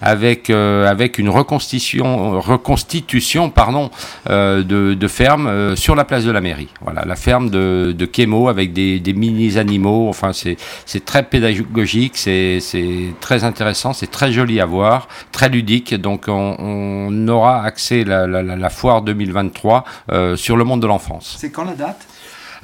[0.00, 3.90] avec euh, avec une reconstitution reconstitution pardon
[4.28, 6.68] euh, de, de ferme sur la place de la mairie.
[6.82, 10.08] Voilà, la ferme de de Kémo avec des, des mini animaux.
[10.08, 10.56] Enfin, c'est
[10.86, 15.94] c'est très pédagogique, c'est très intéressant, c'est très joli à voir, très ludique.
[15.94, 21.36] Donc, on, aura accès la, la foire 2023 euh, sur le monde de l'enfance.
[21.38, 22.06] C'est quand la date?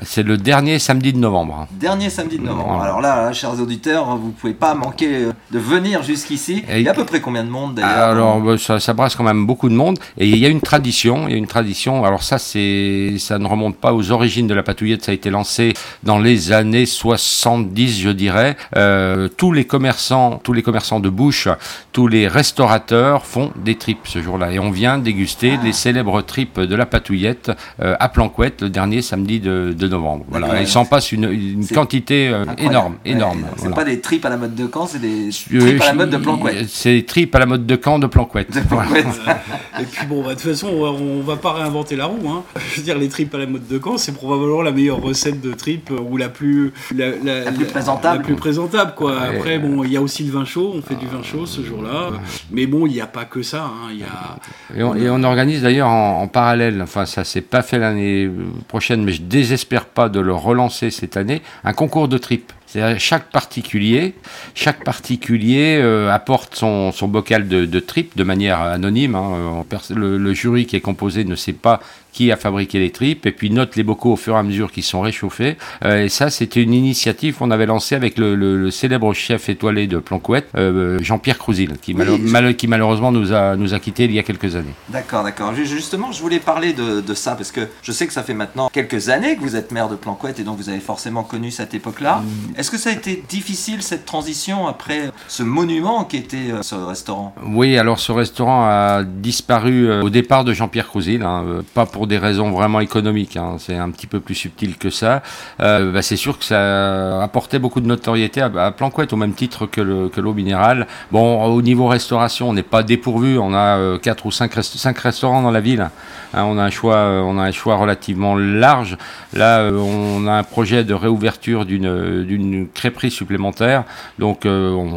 [0.02, 1.66] C'est le dernier samedi de novembre.
[1.72, 2.74] Dernier samedi de novembre.
[2.76, 2.84] Voilà.
[2.84, 6.64] Alors là, chers auditeurs, vous pouvez pas manquer euh, de venir jusqu'ici.
[6.70, 8.92] Et- Il y a à peu près combien de monde d'ailleurs Alors bah, ça, ça
[8.92, 11.38] brasse quand même beaucoup de monde et il y a une tradition, il y a
[11.38, 12.04] une tradition.
[12.04, 15.30] Alors ça c'est ça ne remonte pas aux origines de la patouillette, ça a été
[15.30, 15.72] lancé
[16.02, 18.56] dans les années 70, je dirais.
[18.76, 21.48] Euh, tous les commerçants, tous les commerçants de bouche,
[21.92, 25.64] tous les restaurateurs font des tripes ce jour-là et on vient déguster Ah.
[25.64, 30.24] les célèbres tripes de la patouillette euh, à Planquette le dernier samedi de, de novembre.
[30.28, 33.40] Voilà, ils s'en passent une, quantité euh, énorme, Ouais, énorme.
[33.40, 33.76] donc C'est Voilà.
[33.76, 36.10] pas des tripes à la mode de Caen, c'est des Euh, tripes à la mode
[36.10, 36.68] de Planquette.
[36.68, 38.54] C'est des tripes à la mode de Caen de Planquette.
[38.54, 39.06] De Planquette.
[39.80, 42.28] Et puis bon, bah, de toute façon, on va, on va pas réinventer la roue.
[42.28, 42.42] Hein.
[42.70, 45.40] Je veux dire, les tripes à la mode de Caen, c'est probablement la meilleure recette
[45.40, 47.10] de tripes euh, ou la plus la,
[47.44, 48.18] La plus présentable.
[48.18, 49.12] La plus présentable, quoi.
[49.12, 49.36] Ouais.
[49.36, 50.72] Après, bon, il y a aussi le vin chaud.
[50.74, 52.10] On fait du vin chaud ce jour-là.
[52.50, 53.64] Mais bon, il n'y a pas que ça.
[53.64, 53.88] hein.
[53.92, 57.40] Il y a Et on, et on organise d'ailleurs en, en parallèle, enfin ça s'est
[57.40, 58.30] pas fait l'année euh,
[58.68, 62.52] prochaine, mais je désespère pas de le relancer cette année, un concours de tripes.
[62.98, 64.14] Chaque particulier,
[64.54, 69.14] chaque particulier euh, apporte son, bocal de, de tripes de manière anonyme.
[69.14, 69.64] hein.
[69.70, 71.80] Euh, le jury qui est composé ne sait pas
[72.16, 74.72] qui a fabriqué les tripes et puis note les bocaux au fur et à mesure
[74.72, 75.58] qu'ils sont réchauffés.
[75.84, 79.50] Euh, et ça, c'était une initiative qu'on avait lancée avec le, le- le célèbre chef
[79.50, 83.54] étoilé de Planquette, euh, Jean-Pierre Crouzil, qui, Oui, malo- je- mal- qui malheureusement nous a,
[83.56, 84.72] nous a quittés il y a quelques années.
[84.88, 85.54] D'accord, d'accord.
[85.54, 88.32] Ju- Justement, je voulais parler de, de ça parce que je sais que ça fait
[88.32, 91.50] maintenant quelques années que vous êtes maire de Planquette et donc vous avez forcément connu
[91.50, 92.22] cette époque-là.
[92.24, 92.58] Mm.
[92.58, 96.74] Est-ce que ça a été difficile cette transition après ce monument qui était euh, ce
[96.76, 97.34] restaurant?
[97.44, 101.44] Oui, alors ce restaurant a disparu au départ de Jean-Pierre Crouzil, hein,
[101.74, 105.22] pas pour des raisons vraiment économiques, hein, c'est un petit peu plus subtil que ça.
[105.60, 109.34] Euh, bah, c'est sûr que ça apportait beaucoup de notoriété à, à Planquette au même
[109.34, 110.86] titre que le- que l'eau minérale.
[111.12, 114.76] Bon, au niveau restauration, on n'est pas dépourvu, on a euh, quatre ou cinq, rest-
[114.76, 115.88] cinq restaurants dans la ville.
[116.34, 118.96] Hein, on a un choix, euh, on a un choix relativement large.
[119.32, 123.84] Là, on a un projet de réouverture d'une crêperie supplémentaire,
[124.18, 124.48] donc on,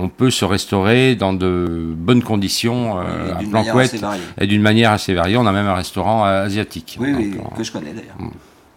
[0.06, 3.74] on peut se restaurer dans de bonnes conditions euh, à Planquette
[4.40, 5.38] et d'une manière assez variée.
[5.38, 6.46] On a même un restaurant euh,
[7.00, 8.16] Oui, oui, que je connais d'ailleurs.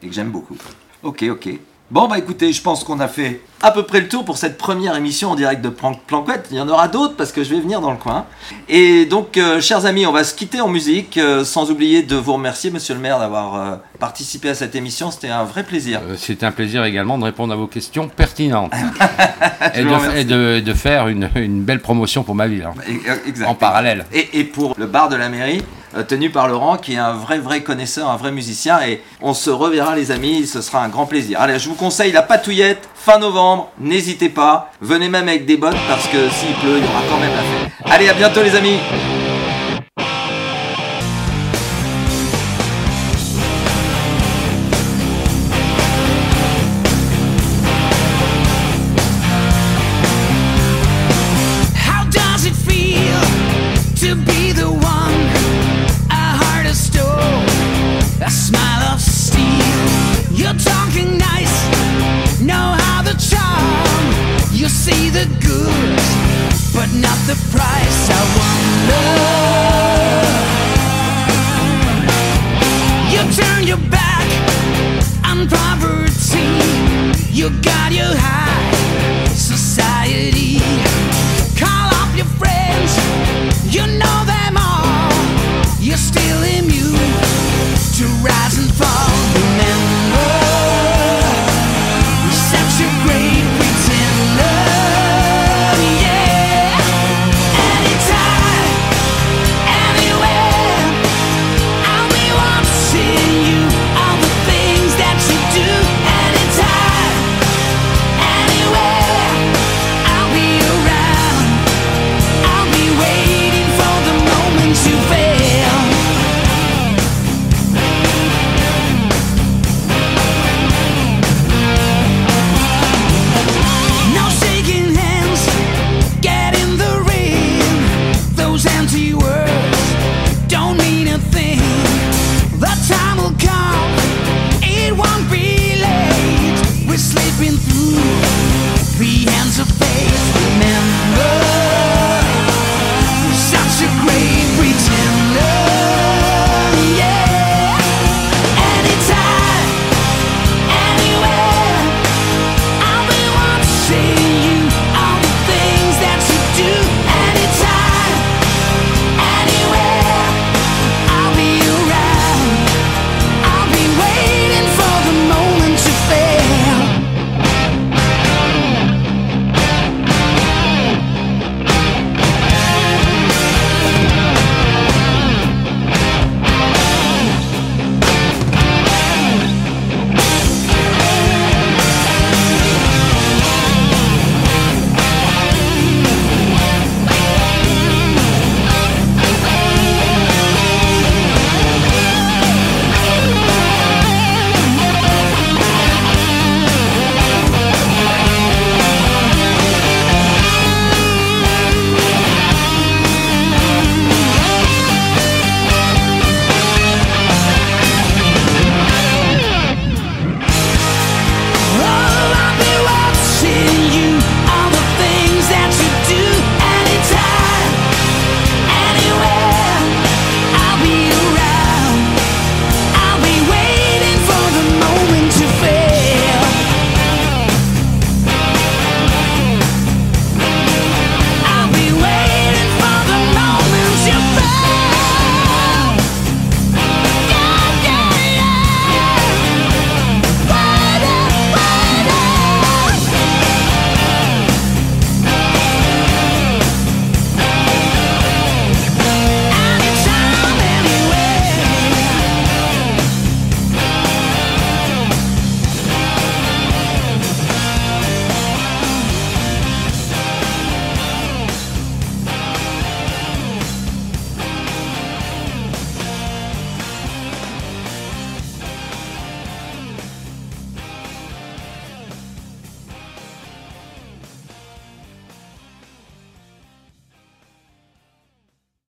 [0.02, 0.56] Et que j'aime beaucoup.
[1.02, 1.48] Ok, ok.
[1.90, 4.56] Bon, bah écoutez, je pense qu'on a fait à peu près le tour pour cette
[4.56, 6.48] première émission en direct de Plan- Planquette.
[6.50, 8.24] Il y en aura d'autres parce que je vais venir dans le coin.
[8.70, 12.16] Et donc, euh, chers amis, on va se quitter en musique, euh, sans oublier de
[12.16, 15.10] vous remercier, monsieur le maire, d'avoir euh, participé à cette émission.
[15.10, 16.00] C'était un vrai plaisir.
[16.16, 18.72] C'était un plaisir également de répondre à vos questions pertinentes
[19.74, 20.18] et, de, remercie.
[20.20, 24.06] et de- de faire une, une belle promotion pour ma ville hein, Et- en parallèle.
[24.14, 25.62] Et, et pour le bar de la mairie,
[26.09, 28.80] tenu par Laurent, qui est un vrai, vrai connaisseur, un vrai musicien.
[28.86, 31.40] Et on se reverra, les amis, ce sera un grand plaisir.
[31.40, 33.70] Allez, je vous conseille la patouillette, fin novembre.
[33.78, 34.70] N'hésitez pas.
[34.80, 37.43] Venez même avec des bottes, parce que s'il pleut, il y aura quand même la
[37.43, 37.72] fête.
[37.84, 38.78] Allez, à bientôt, les amis.